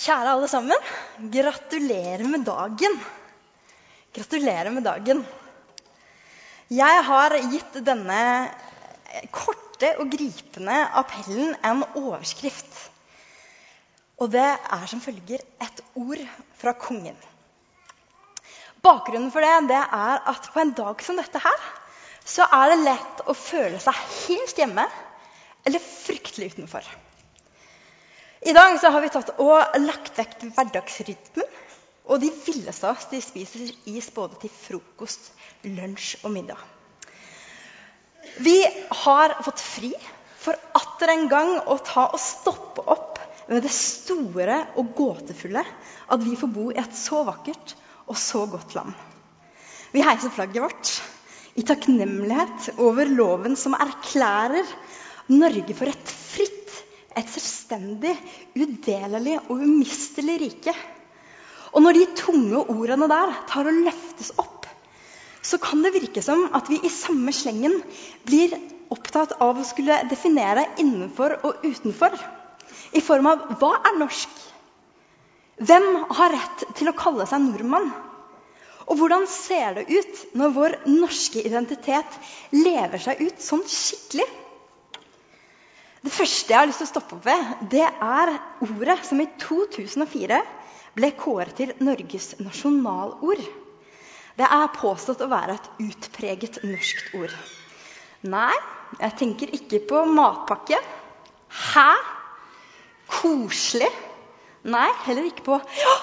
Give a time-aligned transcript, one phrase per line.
[0.00, 0.86] Kjære alle sammen.
[1.32, 2.94] Gratulerer med dagen.
[4.16, 5.18] Gratulerer med dagen.
[6.72, 8.20] Jeg har gitt denne
[9.34, 12.70] korte og gripende appellen en overskrift.
[14.20, 16.24] Og det er som følger et ord
[16.62, 17.18] fra kongen.
[18.80, 21.68] Bakgrunnen for det, det er at på en dag som dette her,
[22.24, 24.88] så er det lett å føle seg helt hjemme
[25.68, 26.88] eller fryktelig utenfor.
[28.40, 31.48] I dag så har vi tatt og lagt vekk hverdagsrytmen.
[32.10, 35.28] Og de villeste av oss de spiser is både til frokost,
[35.62, 36.58] lunsj og middag.
[38.40, 38.56] Vi
[39.04, 39.90] har fått fri
[40.40, 45.62] for atter en gang å ta og stoppe opp ved det store og gåtefulle
[46.10, 47.74] at vi får bo i et så vakkert
[48.08, 48.96] og så godt land.
[49.92, 50.94] Vi heiser flagget vårt
[51.60, 54.64] i takknemlighet over loven som erklærer
[55.30, 56.19] Norge for et fritt
[57.18, 58.14] et selvstendig,
[58.54, 60.74] udelelig og umistelig rike.
[61.74, 64.66] Og når de tunge ordene der tar og løftes opp,
[65.42, 67.78] så kan det virke som at vi i samme slengen
[68.28, 68.54] blir
[68.92, 72.16] opptatt av å skulle definere innenfor og utenfor.
[72.92, 74.30] I form av hva er norsk?
[75.60, 77.90] Hvem har rett til å kalle seg nordmann?
[78.90, 82.16] Og hvordan ser det ut når vår norske identitet
[82.56, 84.26] lever seg ut sånn skikkelig?
[86.00, 88.32] Det første jeg har lyst til å stoppe opp ved, det er
[88.64, 90.38] ordet som i 2004
[90.96, 93.42] ble kåret til Norges nasjonalord.
[94.40, 97.34] Det er påstått å være et utpreget norskt ord.
[98.32, 98.54] Nei,
[98.96, 100.80] jeg tenker ikke på matpakke.
[101.50, 101.90] Hæ?
[103.10, 103.90] Koselig?
[104.70, 105.94] Nei, heller ikke på ja,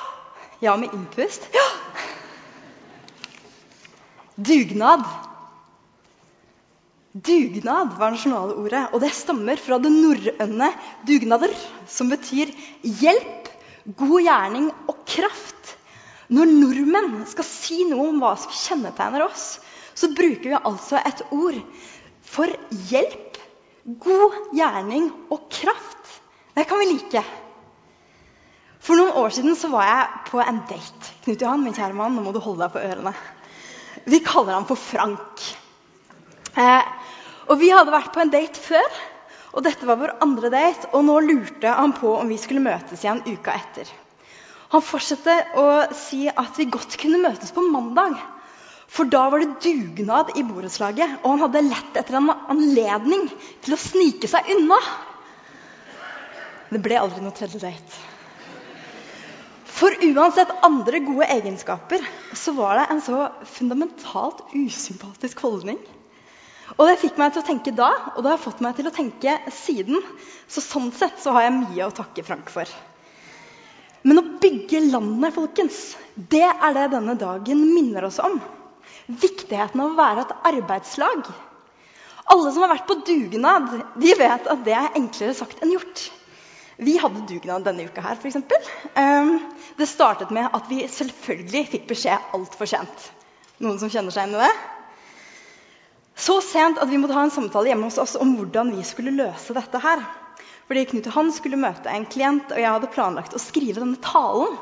[0.62, 1.50] ja med innpust.
[1.54, 1.66] Ja.
[4.38, 5.06] Dugnad.
[7.24, 10.68] Dugnad var nasjonale ordet, og det stammer fra det norrøne
[11.08, 11.56] 'dugnader',
[11.88, 12.52] som betyr
[12.84, 13.48] hjelp,
[13.98, 15.78] god gjerning og kraft.
[16.30, 19.46] Når nordmenn skal si noe om hva som kjennetegner oss,
[19.96, 21.62] så bruker vi altså et ord
[22.28, 22.52] for
[22.92, 23.40] hjelp,
[24.04, 26.18] god gjerning og kraft.
[26.54, 27.24] Det kan vi like.
[28.84, 31.14] For noen år siden så var jeg på en date.
[31.24, 33.16] Knut Johan, min kjære mann, nå må du holde deg på ørene.
[34.08, 35.48] Vi kaller ham for Frank.
[36.58, 36.90] Eh,
[37.48, 38.98] og Vi hadde vært på en date før,
[39.54, 40.90] og dette var vår andre date.
[40.98, 43.92] Og nå lurte han på om vi skulle møtes igjen uka etter.
[44.74, 48.18] Han fortsatte å si at vi godt kunne møtes på mandag.
[48.92, 53.26] For da var det dugnad i borettslaget, og han hadde lett etter en anledning
[53.64, 54.78] til å snike seg unna.
[56.72, 58.06] Det ble aldri noe tredje date.
[59.78, 62.04] For uansett andre gode egenskaper
[62.36, 63.28] så var det en så
[63.60, 65.78] fundamentalt usympatisk holdning
[66.76, 68.94] og Det fikk meg til å tenke da, og det har fått meg til å
[68.96, 70.04] tenke siden.
[70.52, 72.68] Så Sånn sett så har jeg mye å takke Frank for.
[74.08, 75.80] Men å bygge landet, folkens,
[76.16, 78.38] det er det denne dagen minner oss om.
[79.08, 81.28] Viktigheten av å være et arbeidslag.
[82.28, 86.10] Alle som har vært på dugnad, de vet at det er enklere sagt enn gjort.
[86.78, 88.38] Vi hadde dugnad denne uka her, f.eks.
[88.94, 89.38] Um,
[89.80, 93.08] det startet med at vi selvfølgelig fikk beskjed altfor sent.
[93.64, 94.52] Noen som kjenner seg inn i det?
[96.18, 99.14] Så sent at vi måtte ha en samtale hjemme hos oss om hvordan vi skulle
[99.14, 99.78] løse dette.
[99.84, 100.02] her.
[100.68, 104.58] Fordi Knut han skulle møte en klient, og jeg hadde planlagt å skrive denne talen.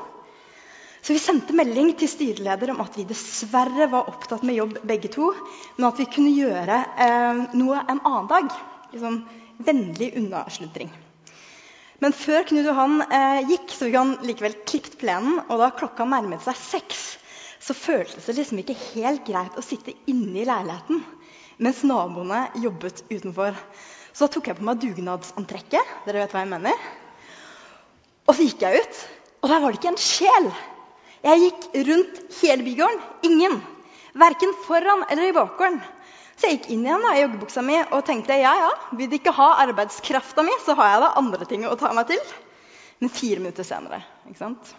[1.01, 5.09] Så vi sendte melding til styreleder om at vi dessverre var opptatt med jobb begge
[5.13, 5.31] to,
[5.77, 6.77] men at vi kunne gjøre
[7.07, 8.53] eh, noe en annen dag.
[8.91, 9.19] Liksom
[9.65, 10.91] vennlig unnaslutring.
[12.03, 15.39] Men før Knut Johan eh, gikk, så fikk han likevel klippet plenen.
[15.47, 17.05] Og da klokka nærmet seg seks,
[17.63, 21.05] så føltes det liksom ikke helt greit å sitte inne i leiligheten
[21.57, 23.57] mens naboene jobbet utenfor.
[24.15, 25.95] Så da tok jeg på meg dugnadsantrekket.
[26.05, 26.85] Dere vet hva jeg mener.
[28.25, 29.01] Og så gikk jeg ut,
[29.43, 30.47] og der var det ikke en sjel.
[31.25, 33.03] Jeg gikk rundt hele bygården.
[33.29, 33.59] Ingen.
[34.15, 35.81] Verken foran eller i bakgården.
[36.35, 39.21] Så jeg gikk inn igjen da, i joggebuksa mi og tenkte ja, ja, vil de
[39.21, 42.33] ikke ha arbeidskrafta mi, så har jeg da andre ting å ta meg til.
[42.99, 44.75] Men fire minutter senere ikke sant?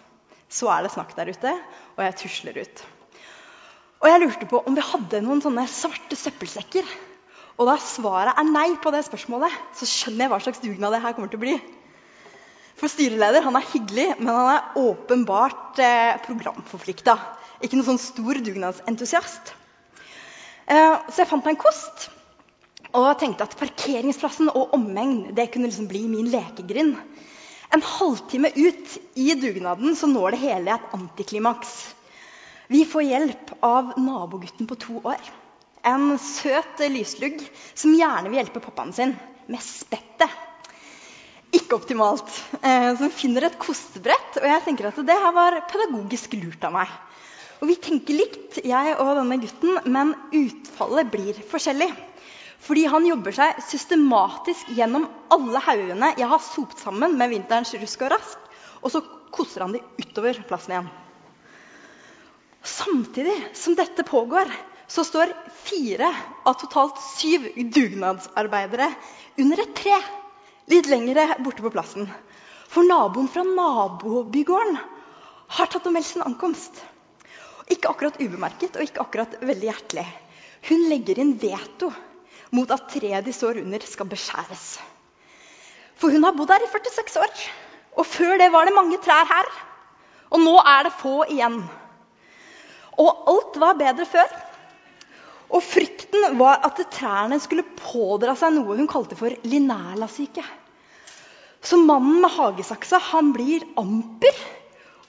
[0.49, 1.53] så er det snakk der ute,
[1.97, 2.83] og jeg tusler ut.
[3.97, 6.85] Og jeg lurte på om vi hadde noen sånne svarte søppelsekker.
[7.57, 11.01] Og da svaret er nei på det spørsmålet, så skjønner jeg hva slags dugnad det
[11.01, 11.55] her kommer til å bli.
[12.77, 17.15] For styreleder han er hyggelig, men han er åpenbart eh, programforplikta.
[17.65, 19.55] Ikke noen sånn stor dugnadsentusiast.
[20.69, 22.11] Eh, så jeg fant meg en kost
[22.95, 26.95] og tenkte at parkeringsplassen og omegn det kunne liksom bli min lekegrind.
[27.73, 31.73] En halvtime ut i dugnaden så når det hele et antiklimaks.
[32.67, 35.21] Vi får hjelp av nabogutten på to år.
[35.87, 37.39] En søt lyslugg
[37.73, 39.15] som gjerne vil hjelpe pappaen sin
[39.47, 40.29] med spettet.
[41.55, 42.27] ikke optimalt.
[42.61, 44.35] Eh, som finner et kostebrett.
[44.41, 46.91] Og jeg tenker at det her var pedagogisk lurt av meg.
[47.61, 51.89] Og vi tenker likt, jeg og denne gutten, men utfallet blir forskjellig.
[52.67, 58.05] Fordi han jobber seg systematisk gjennom alle haugene jeg har sopt sammen med vinterens rusk
[58.05, 58.47] og rask,
[58.81, 59.01] og så
[59.33, 60.89] koster han de utover plassen igjen.
[62.67, 64.51] Samtidig som dette pågår,
[64.87, 65.31] så står
[65.63, 66.09] fire
[66.47, 68.89] av totalt syv dugnadsarbeidere
[69.39, 69.95] under et tre
[70.71, 72.07] litt lengre borte på plassen.
[72.67, 74.77] For naboen fra nabobygården
[75.57, 76.75] har tatt og meldt sin ankomst.
[77.71, 80.05] Ikke akkurat ubemerket og ikke akkurat veldig hjertelig.
[80.67, 81.91] Hun legger inn veto
[82.55, 84.67] mot at treet de står under, skal beskjæres.
[85.99, 87.47] For hun har bodd her i 46 år.
[87.97, 89.51] Og før det var det mange trær her.
[90.31, 91.61] Og nå er det få igjen.
[92.97, 94.29] Og alt var bedre før.
[95.47, 100.43] Og frykten var at trærne skulle pådra seg noe hun kalte for linærlasyke.
[101.63, 104.35] Så mannen med hagesaksa han blir amper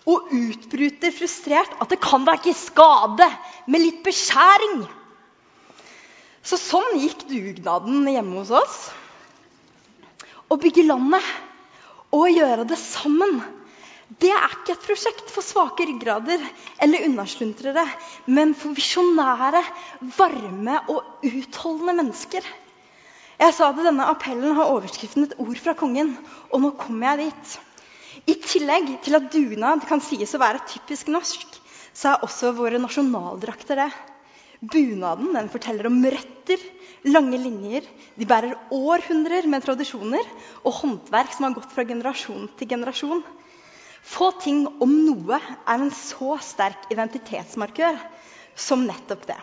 [0.08, 3.26] og utbryter frustrert at det kan da ikke skade
[3.68, 4.86] med litt beskjæring.
[6.42, 8.78] Så sånn gikk dugnaden hjemme hos oss.
[10.48, 11.24] Å bygge landet
[12.14, 13.42] og gjøre det sammen,
[14.16, 16.40] det er ikke et prosjekt for svake ryggrader
[16.80, 17.84] eller unnasluntrere,
[18.32, 19.60] men for visjonære,
[20.16, 22.46] varme og utholdende mennesker.
[23.38, 26.16] Jeg sa at denne appellen har overskriften 'Et ord fra kongen',
[26.50, 27.58] og nå kommer jeg dit.
[28.26, 31.46] I tillegg til at dugnad kan sies å være typisk norsk,
[31.92, 33.92] så er også våre nasjonaldrakter det.
[34.60, 36.58] Bunaden den forteller om røtter,
[37.04, 37.84] lange linjer.
[38.18, 40.24] De bærer århundrer med tradisjoner
[40.64, 43.22] og håndverk som har gått fra generasjon til generasjon.
[44.02, 47.98] Få ting om noe er en så sterk identitetsmarkør
[48.58, 49.38] som nettopp det.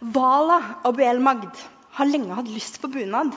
[0.00, 0.58] Vala
[0.88, 1.56] Abuel Magd
[1.98, 3.34] har lenge hatt lyst på bunad.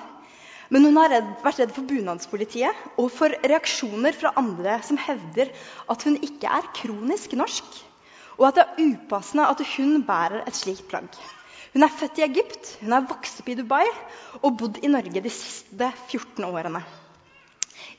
[0.74, 5.51] Men hun har redd, vært redd for bunadspolitiet og for reaksjoner fra andre som hevder
[5.92, 7.83] at hun ikke er kronisk norsk
[8.38, 11.09] og at det er upassende at hun bærer et slikt plagg.
[11.74, 13.86] Hun er født i Egypt, hun er vokst opp i Dubai
[14.42, 16.83] og bodd i Norge de siste 14 årene.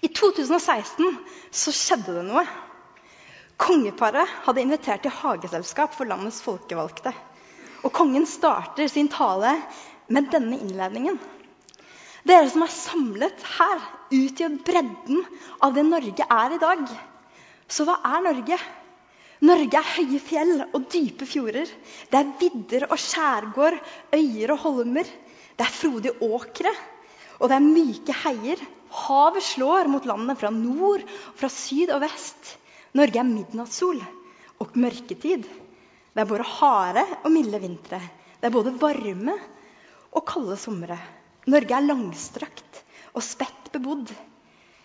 [0.04, 1.16] I 2016
[1.50, 2.44] så skjedde det noe.
[3.60, 7.12] Kongeparet hadde invitert til hageselskap for landets folkevalgte.
[7.84, 9.54] Og kongen starter sin tale
[10.12, 11.18] med denne innledningen.
[12.24, 13.82] Dere som er samlet her,
[14.14, 15.26] utgjør bredden
[15.62, 16.86] av det Norge er i dag.
[17.68, 18.58] Så hva er Norge?
[19.44, 21.68] Norge er høye fjell og dype fjorder.
[22.08, 23.76] Det er vidder og skjærgård,
[24.16, 25.10] øyer og holmer.
[25.54, 26.72] Det er frodige åkre,
[27.38, 28.62] og det er myke heier.
[28.94, 31.02] Havet slår mot landet fra nord,
[31.36, 32.54] fra syd og vest.
[32.94, 33.98] Norge er midnattssol
[34.62, 35.48] og mørketid.
[36.14, 37.98] Det er både harde og milde vintre.
[38.38, 39.34] Det er både varme
[40.14, 40.98] og kalde somre.
[41.50, 44.12] Norge er langstrakt og spett bebodd.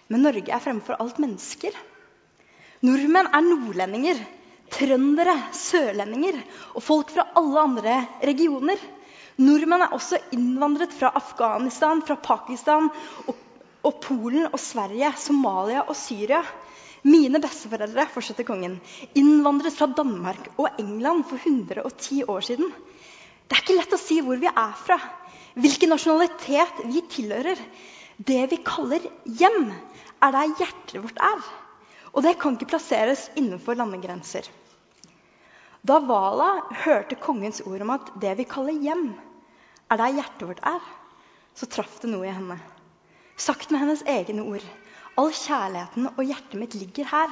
[0.09, 1.75] Men Norge er fremfor alt mennesker.
[2.81, 4.25] Nordmenn er nordlendinger
[4.73, 6.39] trøndere, sørlendinger
[6.75, 8.79] og folk fra alle andre regioner.
[9.39, 12.89] Nordmenn er også innvandret fra Afghanistan, fra Pakistan
[13.27, 13.35] og,
[13.85, 16.41] og Polen og Sverige, Somalia og Syria.
[17.07, 18.75] Mine besteforeldre fortsetter kongen,
[19.15, 22.73] innvandret fra Danmark og England for 110 år siden.
[23.47, 24.97] Det er ikke lett å si hvor vi er fra,
[25.55, 27.61] hvilken nasjonalitet vi tilhører.
[28.19, 29.69] Det vi kaller hjem,
[30.19, 31.45] er der hjertet vårt er.
[32.11, 34.49] Og det kan ikke plasseres innenfor landegrenser.
[35.87, 36.49] Da Vala
[36.83, 39.13] hørte kongens ord om at det vi kaller hjem,
[39.87, 40.83] er der hjertet vårt er,
[41.56, 42.59] så traff det noe i henne.
[43.39, 44.65] Sagt med hennes egne ord.
[45.19, 47.31] All kjærligheten og hjertet mitt ligger her.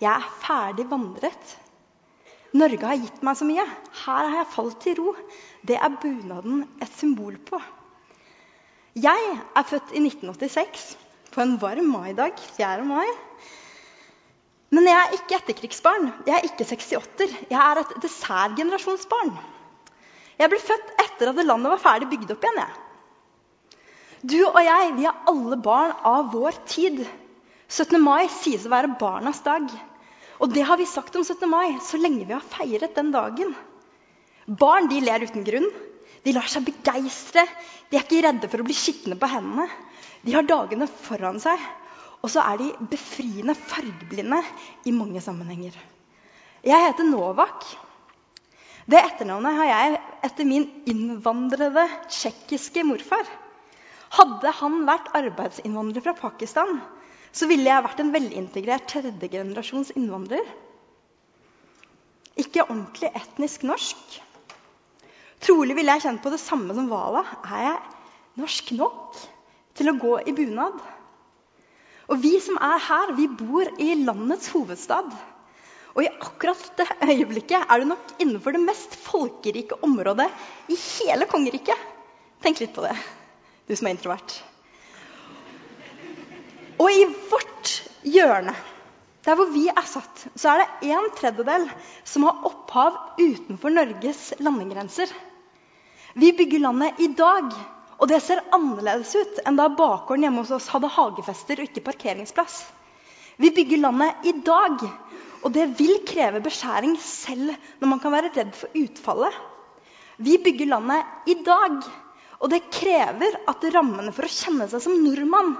[0.00, 1.54] Jeg er ferdig vandret.
[2.52, 3.64] Norge har gitt meg så mye.
[4.04, 5.14] Her har jeg falt til ro.
[5.64, 7.60] Det er bunaden et symbol på.
[8.98, 9.24] Jeg
[9.56, 10.88] er født i 1986
[11.32, 12.36] på en varm maidag.
[12.56, 12.84] 4.
[12.88, 13.08] mai.
[14.74, 16.10] Men jeg er ikke etterkrigsbarn.
[16.26, 17.32] Jeg er ikke 68-er.
[17.48, 19.32] Jeg er et dessertgenerasjonsbarn.
[20.38, 22.60] Jeg ble født etter at landet var ferdig bygd opp igjen.
[22.64, 22.87] Jeg.
[24.26, 27.04] Du og jeg vi er alle barn av vår tid.
[27.68, 28.00] 17.
[28.02, 29.68] mai sies å være barnas dag.
[30.42, 31.46] Og det har vi sagt om 17.
[31.50, 33.54] mai så lenge vi har feiret den dagen.
[34.48, 35.68] Barn de ler uten grunn.
[36.24, 37.44] De lar seg begeistre.
[37.90, 39.68] De er ikke redde for å bli skitne på hendene.
[40.26, 41.62] De har dagene foran seg.
[42.18, 44.40] Og så er de befriende fargeblinde
[44.88, 45.76] i mange sammenhenger.
[46.66, 47.68] Jeg heter Novak.
[48.88, 53.28] Det etternavnet har jeg etter min innvandrede tsjekkiske morfar.
[54.16, 56.78] Hadde han vært arbeidsinnvandrer fra Pakistan,
[57.32, 60.46] så ville jeg vært en velintegrert tredjegenerasjons innvandrer.
[62.38, 64.18] Ikke ordentlig etnisk norsk.
[65.44, 67.24] Trolig ville jeg kjent på det samme som Vala.
[67.46, 69.18] Er jeg norsk nok
[69.78, 70.78] til å gå i bunad?
[72.08, 75.12] Og vi som er her, vi bor i landets hovedstad.
[75.94, 80.28] Og i akkurat dette øyeblikket er du nok innenfor det mest folkerike området
[80.72, 81.78] i hele kongeriket.
[82.42, 82.94] Tenk litt på det,
[83.68, 84.34] du som er introvert.
[86.78, 87.72] Og i vårt
[88.06, 88.54] hjørne,
[89.26, 91.66] der hvor vi er satt, så er det en tredjedel
[92.06, 95.10] som har opphav utenfor Norges landegrenser.
[96.18, 97.52] Vi bygger landet i dag,
[97.98, 101.84] og det ser annerledes ut enn da bakgården hjemme hos oss hadde hagefester og ikke
[101.90, 102.62] parkeringsplass.
[103.38, 104.80] Vi bygger landet i dag,
[105.42, 109.34] og det vil kreve beskjæring selv når man kan være redd for utfallet.
[110.18, 111.82] Vi bygger landet i dag,
[112.38, 115.56] og det krever at rammene for å kjenne seg som nordmann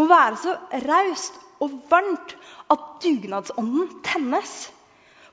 [0.00, 0.54] må være så
[0.86, 2.34] raust og varmt
[2.72, 4.54] at dugnadsånden tennes.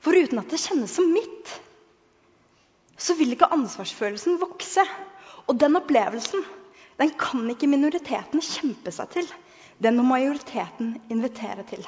[0.00, 1.48] For uten at det kjennes som mitt,
[3.00, 4.84] så vil ikke ansvarsfølelsen vokse.
[5.48, 6.44] Og den opplevelsen
[7.00, 9.28] den kan ikke minoriteten kjempe seg til.
[9.80, 11.86] Den må majoriteten invitere til.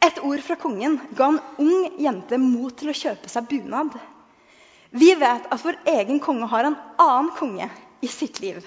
[0.00, 3.96] Et ord fra kongen ga en ung jente mot til å kjøpe seg bunad.
[4.90, 7.68] Vi vet at vår egen konge har en annen konge
[8.02, 8.58] i sitt liv.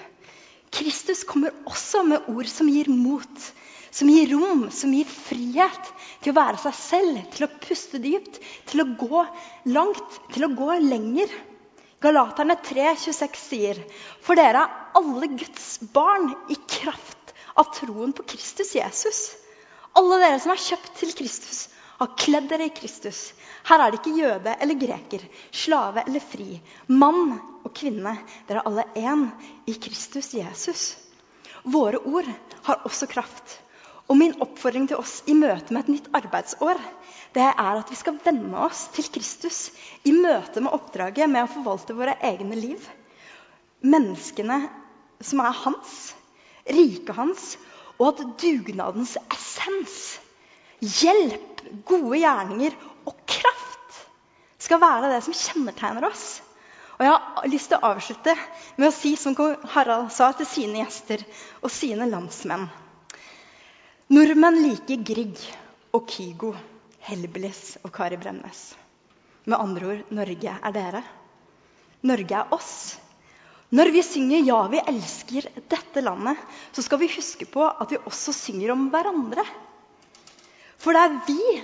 [0.74, 3.48] Kristus kommer også med ord som gir mot,
[3.94, 5.90] som gir rom, som gir frihet
[6.24, 8.40] til å være seg selv, til å puste dypt,
[8.70, 9.26] til å gå
[9.76, 11.30] langt, til å gå lenger.
[12.02, 13.78] Galaterne 3,26 sier,
[14.24, 19.22] for dere er alle Guds barn i kraft av troen på Kristus Jesus.
[19.94, 23.32] Alle dere som er kjøpt til Kristus, har kledd dere i Kristus.
[23.68, 25.24] Her er det ikke jøde eller greker,
[25.54, 28.16] slave eller fri, mann og kvinne.
[28.48, 29.28] Dere er alle én
[29.70, 30.86] i Kristus Jesus.
[31.64, 32.28] Våre ord
[32.66, 33.60] har også kraft.
[34.08, 36.80] Og min oppfordring til oss i møte med et nytt arbeidsår
[37.34, 39.72] det er at vi skal venne oss til Kristus
[40.06, 42.84] i møte med oppdraget med å forvalte våre egne liv.
[43.82, 44.60] Menneskene
[45.24, 45.96] som er hans,
[46.62, 47.54] riket hans,
[47.98, 49.96] og at dugnadens essens,
[50.80, 54.00] hjelp, gode gjerninger og kraft
[54.64, 56.40] skal være det som kjennetegner oss.
[56.94, 58.34] Og Jeg har lyst til å avslutte
[58.78, 59.34] med å si som
[59.74, 61.24] Harald sa til sine gjester
[61.60, 62.68] og sine landsmenn.
[64.14, 65.40] Nordmenn liker Grieg
[65.96, 66.52] og Kygo,
[67.04, 68.74] Hellbillies og Kari Bremnes.
[69.44, 71.02] Med andre ord Norge er dere.
[72.04, 72.96] Norge er oss.
[73.74, 76.38] Når vi synger 'Ja, vi elsker dette landet',
[76.72, 79.44] så skal vi huske på at vi også synger om hverandre.
[80.84, 81.62] For det er vi,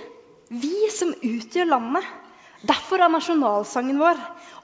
[0.63, 2.05] vi som utgjør landet.
[2.65, 4.17] Derfor er nasjonalsangen vår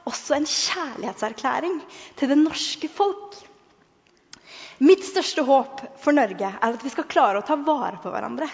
[0.09, 1.77] også en kjærlighetserklæring
[2.17, 3.37] til det norske folk.
[4.81, 8.49] Mitt største håp for Norge er at vi skal klare å ta vare på hverandre.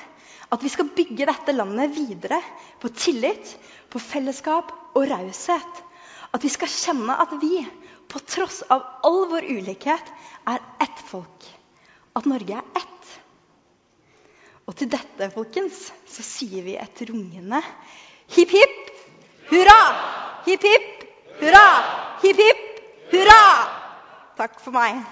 [0.53, 2.39] At vi skal bygge dette landet videre
[2.79, 3.55] på tillit,
[3.91, 5.81] på fellesskap og raushet.
[6.33, 7.63] At vi skal kjenne at vi,
[8.11, 10.11] på tross av all vår ulikhet,
[10.47, 11.47] er ett folk.
[12.15, 13.13] At Norge er ett.
[14.67, 17.59] Og til dette, folkens, så sier vi et rungende
[18.31, 18.93] hipp, hipp,
[19.51, 19.79] hurra!
[20.45, 21.03] Hipp, hipp,
[21.41, 21.65] hurra!
[22.23, 22.63] Hipp, hipp,
[23.11, 23.41] hurra!
[24.39, 25.03] Takk for meg.